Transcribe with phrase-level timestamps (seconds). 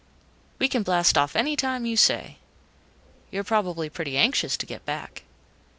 [0.57, 2.39] "We can blast off anytime you say.
[3.29, 5.25] You're probably pretty anxious to get back."